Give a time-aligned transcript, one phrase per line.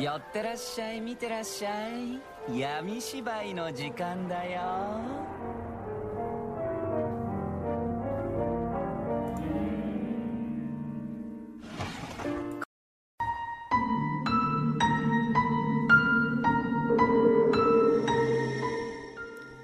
[0.00, 2.20] 寄ってらっしゃい見てらっしゃい
[2.58, 4.60] 闇芝居の時間だよ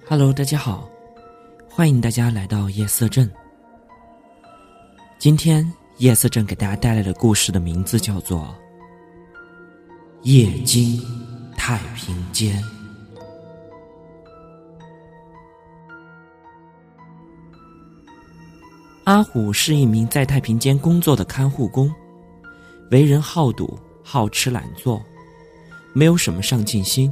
[0.08, 0.90] Hello，大家好，
[1.70, 3.30] 欢迎大家来到夜色镇。
[5.18, 8.40] 今天夜色镇给大家带来的故事的名字叫做《
[10.23, 10.99] 夜惊
[11.55, 12.61] 太平间》。
[19.05, 21.93] 阿虎是一名在太平间工作的看护工，
[22.91, 25.01] 为人好赌、好吃懒做，
[25.93, 27.11] 没有什么上进心。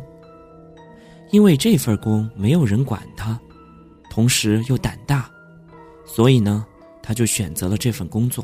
[1.31, 3.39] 因为这份工没有人管他，
[4.09, 5.29] 同时又胆大，
[6.05, 6.65] 所以呢，
[7.01, 8.43] 他就选择了这份工作。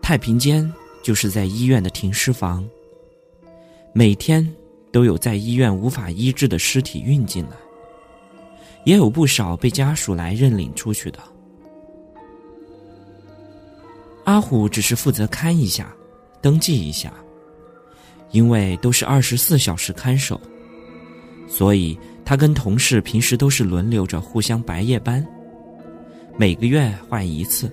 [0.00, 0.70] 太平间
[1.02, 2.66] 就是在医院的停尸房，
[3.92, 4.48] 每天
[4.90, 7.56] 都有在医院无法医治的尸体运进来，
[8.84, 11.18] 也有不少被家属来认领出去的。
[14.24, 15.92] 阿虎只是负责看一下，
[16.40, 17.12] 登记一下。
[18.30, 20.40] 因为都是二十四小时看守，
[21.46, 25.22] 所以他跟同事平时都是轮流着互相白夜班，
[26.38, 27.70] 每个月换一次。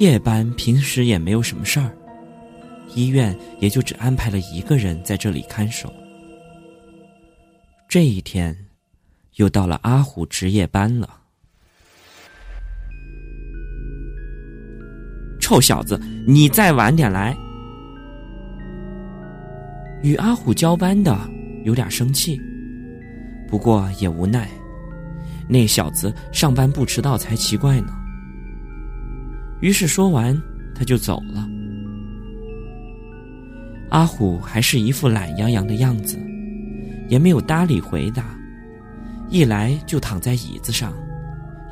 [0.00, 1.94] 夜班平时也没有什么事儿，
[2.94, 5.92] 医院也就只安排了一个人在这里看守。
[7.86, 8.56] 这一天，
[9.36, 11.20] 又到了阿虎值夜班了。
[15.38, 17.36] 臭小子，你再晚点来！
[20.02, 21.14] 与阿虎交班的
[21.62, 22.40] 有点生气，
[23.46, 24.48] 不过也无奈，
[25.46, 27.99] 那小子上班不迟到才奇怪呢。
[29.60, 30.40] 于是说完，
[30.74, 31.48] 他就走了。
[33.90, 36.18] 阿虎还是一副懒洋洋的样子，
[37.08, 38.38] 也没有搭理回答，
[39.28, 40.94] 一来就躺在椅子上，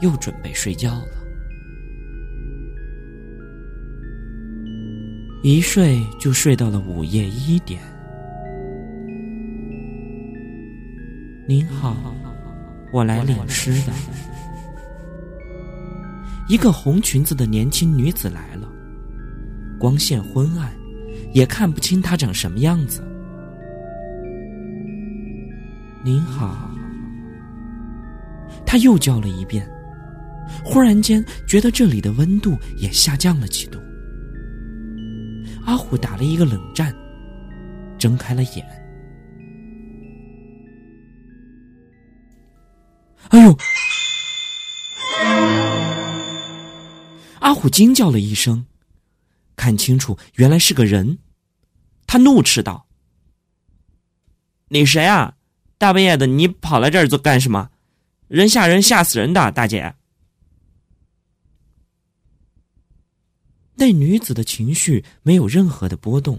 [0.00, 1.08] 又准备睡觉了。
[5.44, 7.80] 一睡就睡到了午夜一点。
[11.46, 11.96] 您好，
[12.92, 13.92] 我来领尸的。
[16.48, 18.66] 一个红裙子的年轻女子来了，
[19.78, 20.72] 光线昏暗，
[21.34, 23.04] 也看不清她长什么样子。
[26.02, 26.70] 您好，
[28.64, 29.68] 他又叫了一遍，
[30.64, 33.78] 忽然间觉得这里的温度也下降了几度。
[35.66, 36.94] 阿虎打了一个冷战，
[37.98, 38.64] 睁开了眼。
[43.28, 43.54] 哎呦！
[47.48, 48.66] 阿虎惊叫了一声，
[49.56, 51.16] 看清楚，原来是个人。
[52.06, 52.86] 他怒斥道
[54.68, 55.34] ：“你谁啊？
[55.78, 57.70] 大半夜的，你跑来这儿做干什么？
[58.26, 59.94] 人吓人，吓死人的，大姐！”
[63.76, 66.38] 那女子的情绪没有任何的波动，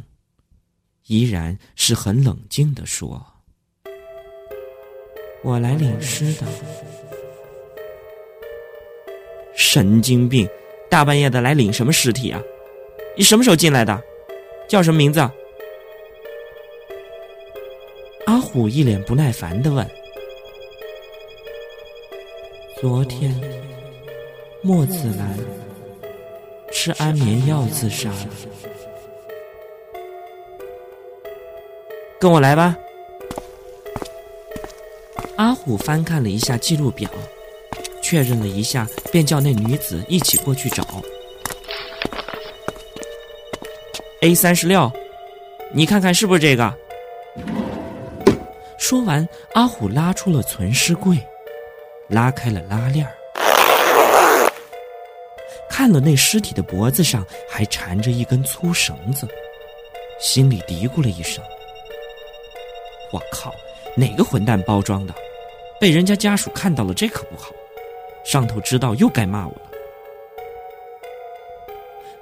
[1.08, 3.26] 依然是很冷静的说。
[5.42, 6.46] 我来领尸的，
[9.56, 10.48] 神经病！
[10.90, 12.42] 大半夜的来领什么尸体啊？
[13.16, 14.02] 你什么时候进来的？
[14.68, 15.20] 叫什么名字？
[18.26, 19.86] 阿虎一脸不耐烦的问。
[22.80, 23.34] 昨天，
[24.62, 25.38] 莫子兰
[26.72, 28.30] 吃安眠药自杀了。
[32.20, 32.78] 跟我来吧。
[35.38, 37.10] 阿虎翻看了一下记录表，
[38.10, 40.84] 确认了一下，便叫那女子一起过去找。
[44.22, 44.92] A 三十六，
[45.72, 46.74] 你看看是不是这个？
[48.80, 51.20] 说完，阿虎拉出了存尸柜，
[52.08, 53.08] 拉开了拉链
[55.70, 59.28] 看了那尸体的脖子上还缠着一根粗绳子，
[60.20, 61.44] 心里嘀咕了一声
[63.14, 63.54] ：“我靠，
[63.96, 65.14] 哪个混蛋包装的？”
[65.80, 67.52] 被人家家属看到了，这可不好。
[68.24, 69.62] 上头知道又该骂我了。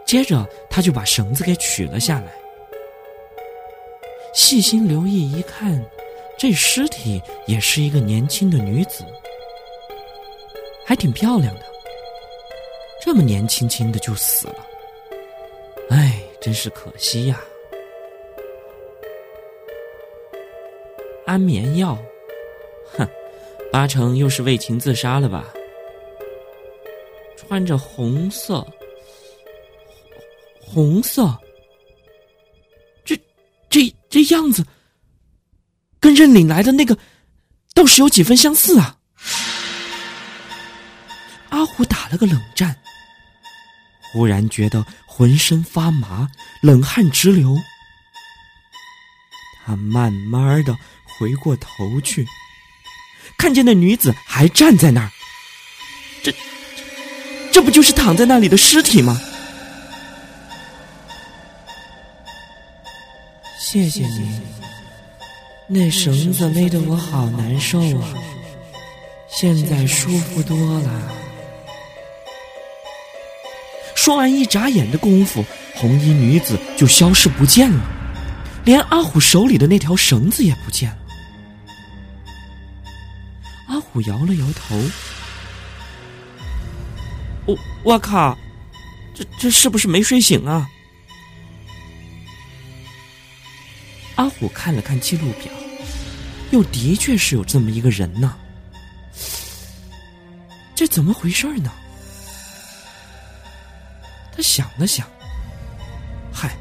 [0.06, 2.32] 接着，他就把绳子给取了下来，
[4.34, 5.84] 细心留意一看，
[6.38, 9.04] 这尸体也是一个年轻的女子，
[10.86, 11.62] 还挺漂亮的。
[13.02, 14.66] 这么年轻轻的就死了，
[15.90, 17.42] 哎，真是可惜呀。
[21.26, 21.98] 安眠药，
[22.98, 23.06] 哼。
[23.70, 25.54] 八成又是为情自杀了吧？
[27.48, 28.68] 穿着红色，
[30.60, 31.38] 红色，
[33.06, 33.18] 这
[33.70, 34.68] 这这样子
[35.98, 36.98] 跟认领来的那个
[37.74, 38.98] 倒是有几分相似啊！
[41.50, 42.76] 阿虎打了个冷战，
[44.12, 46.28] 忽然觉得浑身发麻，
[46.62, 47.56] 冷汗直流。
[49.66, 52.28] 他慢慢的回过头去，
[53.38, 55.12] 看见那女子还站在那儿。
[57.58, 59.20] 这，不就是躺在那里的尸体吗？
[63.60, 64.40] 谢谢你，
[65.66, 68.14] 那绳子勒得我好难受啊！
[69.28, 71.12] 现在舒服多了。
[73.96, 75.44] 说完，一眨眼的功夫，
[75.74, 77.84] 红衣女子就消失不见了，
[78.66, 80.98] 连阿虎手里的那条绳子也不见了。
[83.68, 84.80] 阿虎摇了摇头
[87.48, 88.38] ：“我我靠，
[89.16, 90.70] 这这是不是没睡醒啊？”
[94.16, 95.52] 阿虎看了看记录表，
[96.52, 98.38] 又的确是有这么一个人呢。
[100.76, 101.72] 这怎么回事呢？
[104.36, 105.08] 他想了想，
[106.32, 106.56] 嗨，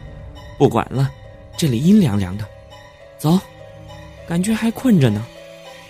[0.57, 1.11] 不管了，
[1.59, 2.49] 这里阴凉凉的，
[3.19, 3.39] 走，
[4.27, 5.23] 感觉还困着呢，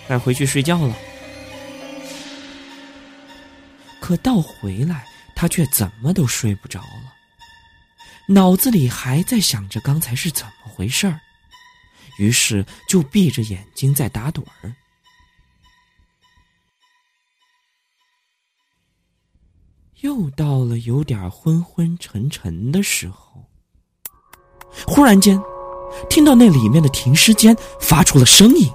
[0.09, 0.97] 该回去睡觉了。
[4.07, 5.05] 可到回来，
[5.35, 7.13] 他却怎么都睡不着了，
[8.29, 11.19] 脑子里还在想着刚才是怎么回事儿。
[12.17, 14.73] 于是就闭着眼睛在打盹儿。
[20.03, 23.51] 又到了有点昏昏沉沉的时候，
[24.87, 25.37] 忽然间，
[26.09, 28.73] 听到那里面的停尸间发出了声音：“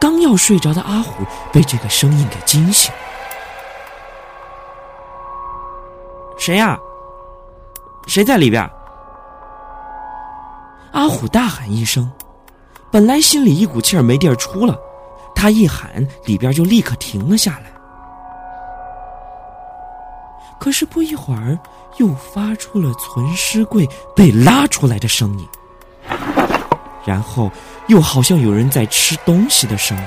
[0.00, 2.92] 刚要睡着的阿虎被这个声音给惊醒。
[6.36, 6.78] 谁呀？
[8.06, 8.70] 谁在里边？
[10.92, 12.10] 阿虎大喊一声，
[12.90, 14.78] 本来心里一股气儿没地儿出了，
[15.34, 17.72] 他一喊，里边就立刻停了下来。
[20.60, 21.58] 可是不一会儿，
[21.96, 25.48] 又发出了存尸柜被拉出来的声音，
[27.06, 27.50] 然后
[27.88, 30.04] 又好像有人在吃东西的声音。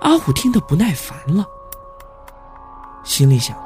[0.00, 1.46] 阿虎听得不耐烦了。
[3.04, 3.56] 心里想：“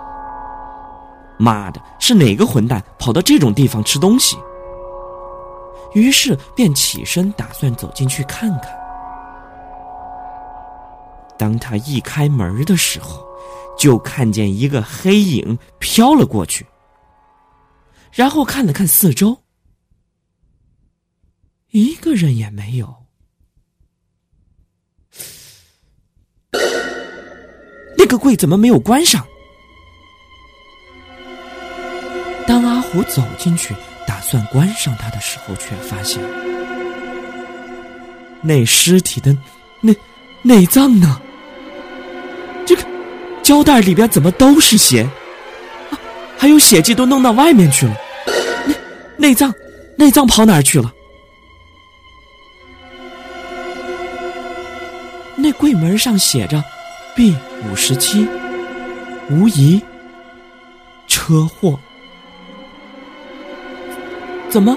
[1.39, 4.37] 妈的，是哪个混蛋跑到这种地方吃东西？”
[5.95, 8.71] 于是便起身打算走进去看看。
[11.39, 13.25] 当他一开门的时候，
[13.79, 16.67] 就看见一个黑影飘了过去，
[18.13, 19.39] 然后看了看四周，
[21.71, 22.95] 一个人也没有。
[27.97, 29.27] 那个柜怎么没有关上？
[32.47, 33.75] 当阿虎走进去，
[34.07, 36.23] 打算关上它的时候，却发现
[38.41, 39.37] 那尸体的
[39.83, 39.95] 内
[40.41, 41.21] 内脏呢？
[42.65, 42.83] 这个
[43.43, 45.03] 胶带里边怎么都是血？
[45.91, 45.99] 啊，
[46.39, 47.95] 还有血迹都弄到外面去了。
[48.67, 48.75] 内
[49.19, 49.53] 内脏，
[49.97, 50.91] 内脏跑哪儿去了？
[55.49, 56.63] 那柜门上写着
[57.17, 58.29] “B 五十七”，
[59.33, 59.81] 无疑
[61.07, 61.81] 车祸。
[64.51, 64.77] 怎么，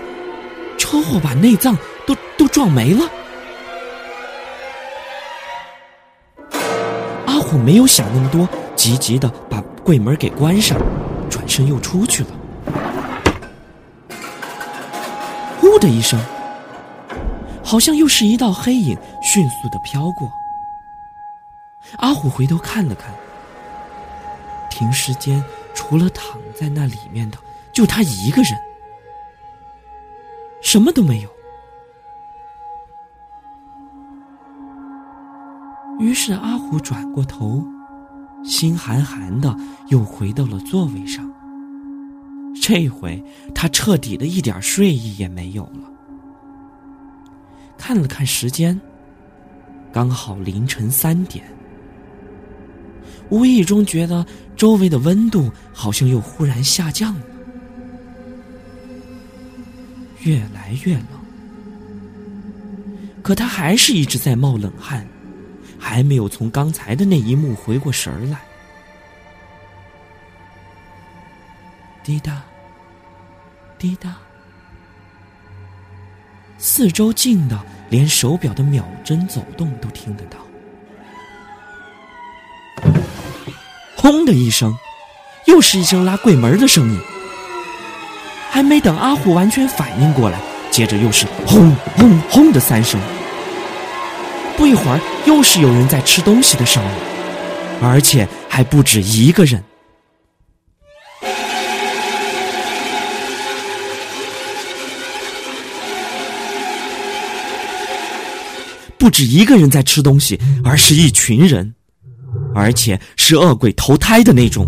[0.78, 3.04] 车祸把内脏都都撞没了？
[7.26, 10.78] 阿虎没有想那么多，急急的把柜门给关上，
[11.30, 12.30] 转身又出去了。
[15.60, 16.18] 呼的一声，
[17.62, 20.32] 好像又是一道黑影迅速的飘过。
[21.98, 23.14] 阿虎回头看了看，
[24.70, 25.44] 停尸间
[25.74, 27.38] 除了躺在那里面的，
[27.74, 28.52] 就他一个人。
[30.62, 31.30] 什么都没有。
[36.00, 37.64] 于是阿虎转过头，
[38.44, 39.56] 心寒寒的，
[39.90, 41.30] 又回到了座位上。
[42.60, 45.92] 这回他彻底的一点睡意也没有了。
[47.78, 48.80] 看了看时间，
[49.92, 51.44] 刚好凌晨三点。
[53.32, 54.24] 无意中觉得
[54.56, 57.22] 周围的温度好像又忽然下降了。
[60.20, 61.06] 越来越冷，
[63.24, 65.08] 可他还是一直在冒冷汗，
[65.80, 68.40] 还没有从刚才的那一幕回过神儿来。
[72.04, 72.44] 滴答，
[73.80, 74.18] 滴答，
[76.58, 77.60] 四周静的
[77.90, 80.41] 连手表的秒针走动都听得到。
[84.02, 84.76] 轰的一声，
[85.46, 87.00] 又是一声拉柜门的声音。
[88.50, 90.40] 还没等阿虎完全反应过来，
[90.72, 93.00] 接着又是轰轰轰的三声。
[94.58, 96.90] 不一会儿，又是有人在吃东西的声音，
[97.80, 99.64] 而且还不止一个人。
[108.98, 111.76] 不止一个人在吃东西，而是一群人，
[112.54, 114.68] 而且是恶鬼投胎的那种。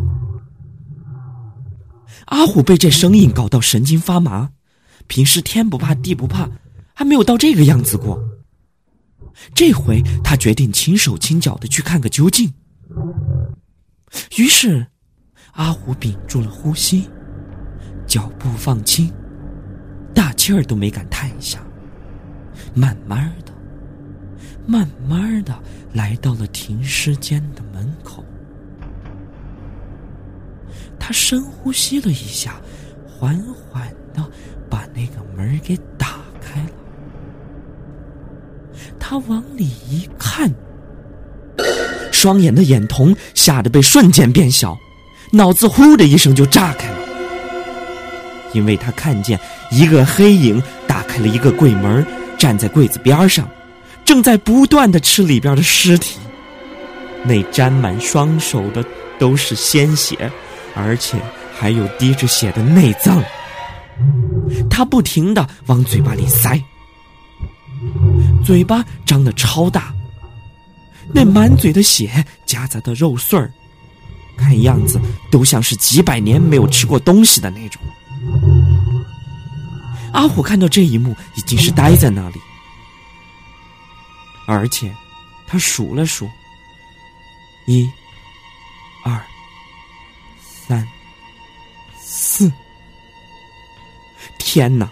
[2.26, 4.50] 阿虎被这声音搞到神经发麻，
[5.08, 6.50] 平时天不怕地不怕，
[6.94, 8.20] 还没有到这个样子过。
[9.54, 12.54] 这回他决定轻手轻脚的去看个究竟。
[14.38, 14.88] 于是，
[15.54, 17.10] 阿虎屏住了呼吸，
[18.08, 19.12] 脚步放轻，
[20.14, 21.60] 大气儿都没敢叹一下，
[22.74, 23.53] 慢慢的。
[24.66, 25.54] 慢慢的
[25.94, 28.24] 来到了停尸间的门口，
[30.98, 32.56] 他深呼吸了一下，
[33.06, 34.26] 缓缓的
[34.70, 36.70] 把那个门给打开了。
[38.98, 40.50] 他往里一看，
[42.12, 44.78] 双眼的眼瞳吓得被瞬间变小，
[45.32, 46.98] 脑子呼的一声就炸开了，
[48.54, 49.38] 因为他看见
[49.72, 52.06] 一个黑影打开了一个柜门，
[52.38, 53.46] 站在柜子边上。
[54.06, 56.20] 正在不断的吃里边的尸体，
[57.24, 58.84] 那沾满双手的
[59.18, 60.32] 都是鲜血，
[60.76, 61.18] 而且
[61.58, 63.24] 还有滴着血的内脏。
[64.70, 66.62] 他不停的往嘴巴里塞，
[68.44, 69.94] 嘴巴张的超大，
[71.14, 73.52] 那满嘴的血夹杂的肉碎儿，
[74.36, 75.00] 看样子
[75.32, 77.82] 都像是几百年没有吃过东西的那种。
[80.12, 82.36] 阿虎看到这一幕，已经是呆在那里。
[84.46, 84.94] 而且，
[85.48, 86.30] 他数了数，
[87.66, 87.90] 一、
[89.04, 89.22] 二、
[90.42, 90.88] 三、
[92.00, 92.52] 四。
[94.38, 94.90] 天哪，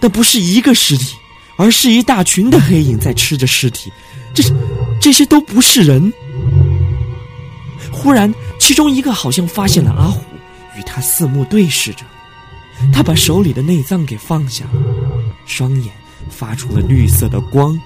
[0.00, 1.16] 那不是一个尸体，
[1.56, 3.92] 而是一大群的黑影在吃着尸体。
[4.34, 4.42] 这、
[5.00, 6.12] 这些都不是人。
[7.90, 10.22] 忽然，其中一个好像发现了阿虎，
[10.78, 12.04] 与他四目对视着。
[12.92, 14.64] 他把手里的内脏给放下，
[15.46, 15.92] 双眼
[16.30, 17.80] 发出了绿色的光。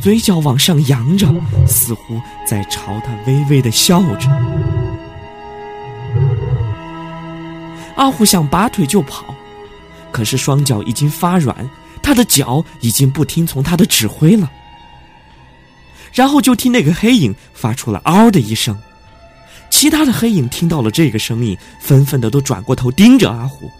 [0.00, 1.26] 嘴角往上扬着，
[1.66, 4.28] 似乎在朝他微微的笑着。
[7.96, 9.34] 阿虎想拔腿就跑，
[10.10, 11.68] 可是双脚已经发软，
[12.02, 14.50] 他的脚已经不听从他的指挥了。
[16.12, 18.76] 然后就听那个黑影发出了“嗷”的一声，
[19.70, 23.70] 其他的黑影听到了这个声音，纷纷的都转过头盯着阿虎，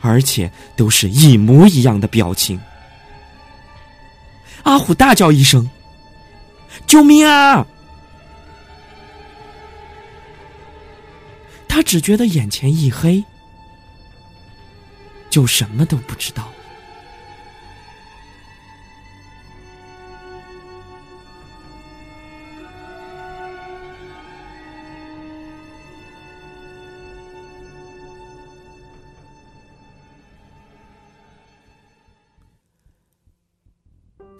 [0.00, 2.58] 而且都是一模一样的表情。
[4.64, 5.68] 阿虎大叫一声
[6.86, 7.66] ：“救命啊！”
[11.68, 13.22] 他只觉得眼前一黑，
[15.30, 16.50] 就什么都不知道。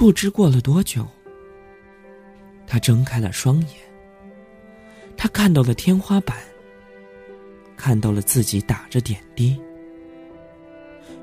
[0.05, 1.09] 不知过了多久，
[2.67, 3.71] 他睁开了双眼。
[5.17, 6.37] 他看到了天花板，
[7.75, 9.59] 看到了自己打着点滴。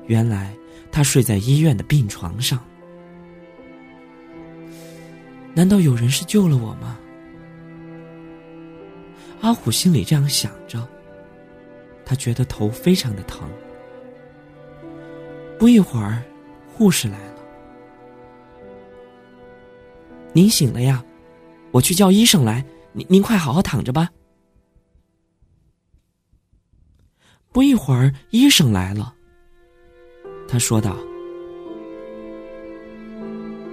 [0.08, 0.52] 原来
[0.90, 2.58] 他睡在医院的病床上。
[5.54, 6.98] 难道有人是救了我吗？
[9.42, 10.84] 阿虎心里这样想着。
[12.04, 13.48] 他觉得头非常的疼。
[15.56, 16.20] 不一会儿，
[16.74, 17.31] 护士来了。
[20.34, 21.04] 您醒了呀，
[21.70, 22.64] 我去叫医生来。
[22.92, 24.10] 您您快好好躺着吧。
[27.50, 29.14] 不一会儿，医生来了。
[30.48, 30.96] 他说道：“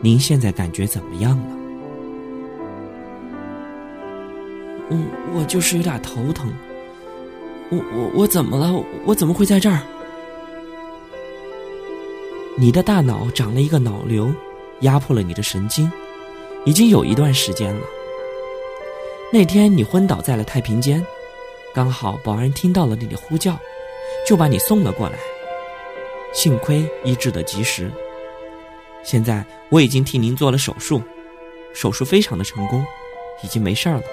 [0.01, 1.58] 您现在感觉怎么样了
[4.92, 6.54] ？”“嗯，我就是有点头疼。
[7.70, 8.74] 我我我怎么了？
[9.06, 9.82] 我怎么会在这儿
[12.58, 14.34] ？”“你的大脑长了一个脑瘤，
[14.82, 15.89] 压迫了你的神经。”
[16.69, 17.81] 已经有一段时间了。
[19.33, 21.03] 那天你昏倒在了太平间，
[21.73, 23.57] 刚好保安听到了你的呼叫，
[24.27, 25.17] 就把你送了过来。
[26.31, 27.91] 幸亏医治的及时。
[29.03, 31.01] 现在我已经替您做了手术，
[31.73, 32.85] 手术非常的成功，
[33.41, 34.03] 已经没事了。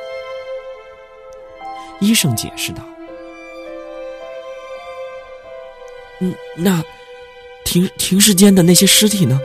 [2.00, 2.82] 医生解释道
[6.20, 6.82] ：“嗯，那
[7.66, 9.38] 停停尸间的那些尸体呢？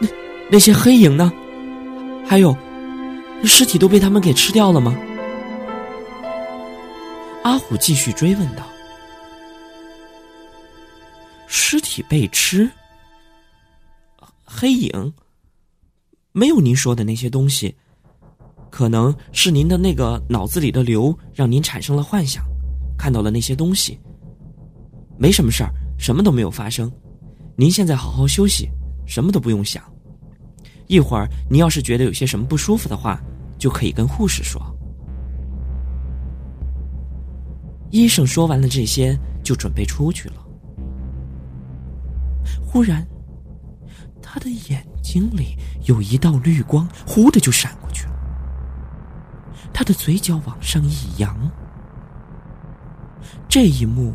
[0.00, 0.08] 那
[0.50, 1.32] 那些黑影呢？”
[2.24, 2.56] 还有，
[3.44, 4.96] 尸体都被他们给吃掉了吗？
[7.44, 8.62] 阿虎继续追问道
[11.46, 12.70] ：“尸体被吃？
[14.44, 15.12] 黑影？
[16.30, 17.76] 没有您说的那些东西，
[18.70, 22.44] 可能是您的那个脑子里的瘤让您产生了幻想，
[22.96, 23.98] 看到了那些东西。
[25.18, 26.90] 没什么事儿，什么都没有发生。
[27.56, 28.70] 您现在好好休息，
[29.04, 29.82] 什么都不用想。
[30.86, 33.20] 一会儿您要是觉得有些什么不舒服的话，
[33.58, 34.60] 就可以跟护士说。”
[37.90, 40.34] 医生说完了这些，就准备出去了。
[42.60, 43.06] 忽然，
[44.22, 48.12] 他的眼睛里有一道绿光，忽的就闪过去了。
[49.74, 51.36] 他的嘴角往上一扬，
[53.46, 54.14] 这一幕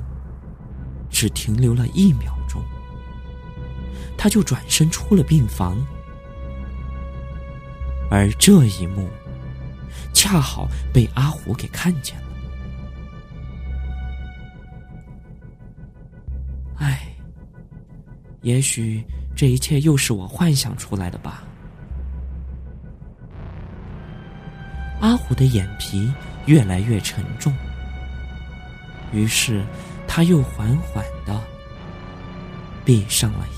[1.09, 2.63] 只停留了一秒钟，
[4.17, 5.77] 他就转身出了病房。
[8.09, 9.09] 而这一幕，
[10.13, 12.23] 恰好被阿虎给看见了。
[16.77, 17.01] 唉
[18.41, 19.03] 也许
[19.35, 21.43] 这一切又是我幻想出来的吧。
[25.01, 26.11] 阿虎的眼皮
[26.45, 27.53] 越来越沉重，
[29.11, 29.63] 于是
[30.07, 31.39] 他又缓缓的
[32.85, 33.56] 闭上了眼。